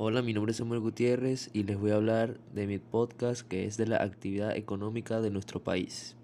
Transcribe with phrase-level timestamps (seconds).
[0.00, 3.66] Hola, mi nombre es Samuel Gutiérrez y les voy a hablar de mi podcast que
[3.66, 6.14] es de la actividad económica de nuestro país.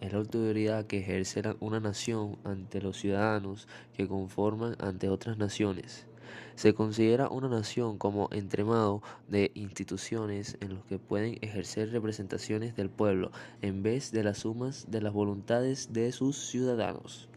[0.00, 6.06] Es la autoridad que ejerce una nación ante los ciudadanos que conforman ante otras naciones.
[6.54, 12.88] Se considera una nación como entremado de instituciones en los que pueden ejercer representaciones del
[12.88, 17.28] pueblo en vez de las sumas de las voluntades de sus ciudadanos.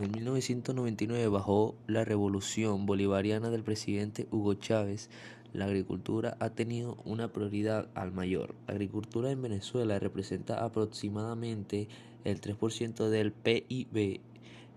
[0.00, 5.10] En 1999, bajo la revolución bolivariana del presidente Hugo Chávez,
[5.52, 8.54] la agricultura ha tenido una prioridad al mayor.
[8.66, 11.86] La agricultura en Venezuela representa aproximadamente
[12.24, 14.22] el 3% del PIB,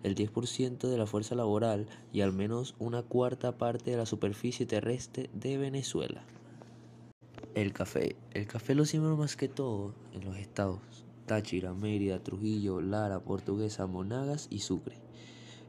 [0.04, 4.66] el 10% de la fuerza laboral y al menos una cuarta parte de la superficie
[4.66, 6.26] terrestre de Venezuela.
[7.56, 8.18] El café.
[8.32, 13.88] El café lo siembra más que todo en los estados Táchira, Mérida, Trujillo, Lara, Portuguesa,
[13.88, 14.98] Monagas y Sucre.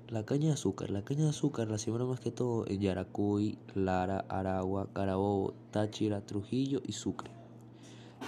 [0.08, 0.90] La caña de azúcar.
[0.90, 6.20] La caña de azúcar la siembra más que todo en Yaracuy, Lara, Aragua, Carabobo, Táchira,
[6.20, 7.30] Trujillo y Sucre.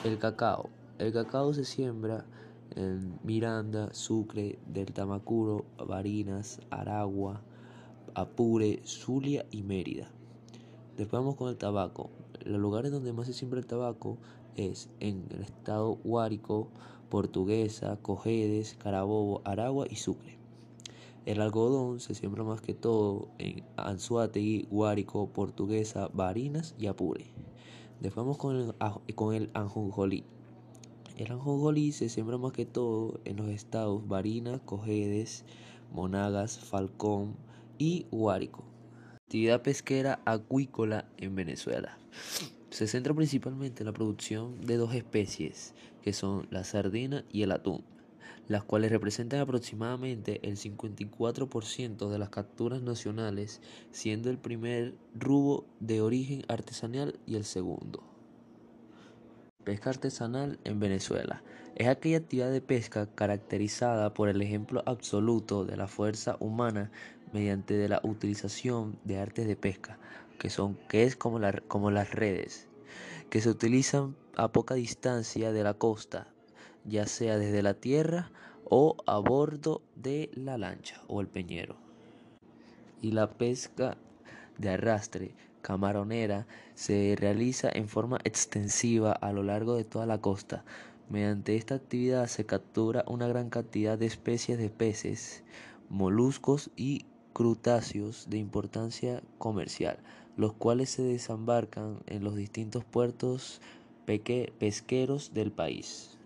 [0.04, 0.70] El cacao.
[0.98, 2.24] El cacao se siembra
[2.74, 7.42] en Miranda, Sucre, del Tamacuro, Barinas, Aragua,
[8.14, 10.10] Apure, Zulia y Mérida.
[10.96, 12.10] Después vamos con el tabaco.
[12.44, 14.16] Los lugares donde más se siembra el tabaco
[14.56, 16.68] es en el estado Guárico,
[17.08, 20.38] Portuguesa, Cojedes, Carabobo, Aragua y Sucre.
[21.24, 27.26] El algodón se siembra más que todo en Anzuategui, Guárico, Portuguesa, Barinas y Apure.
[28.00, 28.74] Después con el,
[29.14, 30.24] con el anjonjolí.
[31.16, 35.44] El anjonjolí se siembra más que todo en los estados Barinas, Cojedes,
[35.92, 37.34] Monagas, Falcón
[37.78, 38.64] y Guárico.
[39.26, 41.98] Actividad pesquera acuícola en Venezuela.
[42.70, 47.50] Se centra principalmente en la producción de dos especies, que son la sardina y el
[47.50, 47.82] atún,
[48.46, 53.60] las cuales representan aproximadamente el 54% de las capturas nacionales,
[53.90, 58.04] siendo el primer rubro de origen artesanal y el segundo.
[59.64, 61.42] Pesca artesanal en Venezuela.
[61.74, 66.92] Es aquella actividad de pesca caracterizada por el ejemplo absoluto de la fuerza humana
[67.32, 69.98] mediante de la utilización de artes de pesca,
[70.38, 72.68] que son que es como, como las redes,
[73.30, 76.28] que se utilizan a poca distancia de la costa,
[76.84, 78.30] ya sea desde la tierra
[78.64, 81.76] o a bordo de la lancha o el peñero.
[83.00, 83.96] Y la pesca
[84.58, 90.64] de arrastre camaronera se realiza en forma extensiva a lo largo de toda la costa.
[91.08, 95.44] Mediante esta actividad se captura una gran cantidad de especies de peces,
[95.88, 99.98] moluscos y crutáceos de importancia comercial,
[100.38, 103.60] los cuales se desembarcan en los distintos puertos
[104.06, 106.16] pesqueros del país.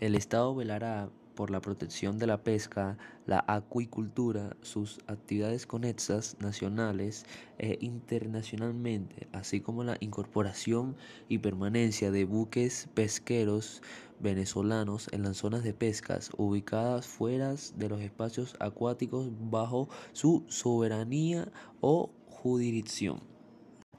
[0.00, 7.26] El Estado velará por la protección de la pesca, la acuicultura, sus actividades conexas nacionales
[7.58, 10.96] e internacionalmente, así como la incorporación
[11.28, 13.82] y permanencia de buques pesqueros
[14.18, 21.52] venezolanos en las zonas de pescas ubicadas fuera de los espacios acuáticos bajo su soberanía
[21.80, 23.20] o jurisdicción.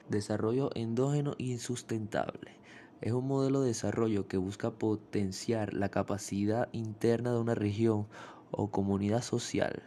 [0.09, 2.59] Desarrollo endógeno y sustentable.
[3.01, 8.07] Es un modelo de desarrollo que busca potenciar la capacidad interna de una región
[8.51, 9.83] o comunidad social,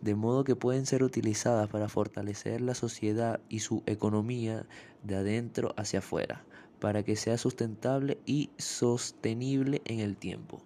[0.00, 4.66] de modo que pueden ser utilizadas para fortalecer la sociedad y su economía
[5.02, 6.44] de adentro hacia afuera,
[6.80, 10.62] para que sea sustentable y sostenible en el tiempo.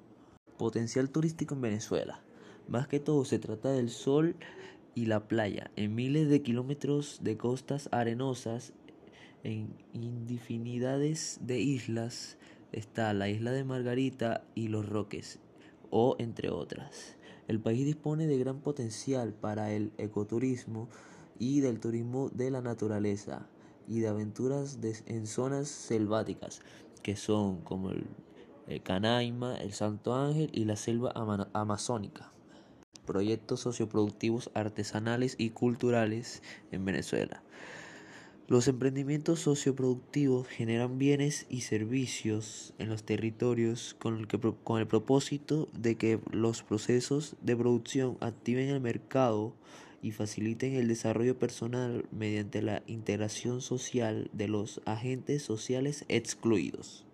[0.59, 2.23] Potencial turístico en Venezuela.
[2.69, 4.37] Más que todo se trata del sol
[4.95, 8.75] y la playa, en miles de kilómetros de costas arenosas
[9.45, 12.39] en infinidades de islas
[12.73, 15.39] está la isla de Margarita y los Roques,
[15.91, 17.17] o entre otras.
[17.49, 20.89] El país dispone de gran potencial para el ecoturismo
[21.39, 23.49] y del turismo de la naturaleza
[23.89, 26.63] y de aventuras en zonas selváticas,
[27.03, 28.07] que son como el,
[28.85, 31.13] Canaima, el Santo Ángel y la selva
[31.53, 32.33] amazónica.
[33.05, 37.43] Proyectos socioproductivos artesanales y culturales en Venezuela.
[38.49, 46.19] Los emprendimientos socioproductivos generan bienes y servicios en los territorios con el, propósito de que
[46.33, 49.55] los procesos de producción activen el mercado
[50.03, 57.07] y faciliten el desarrollo personal mediante la integración social de los agentes sociales excluidos.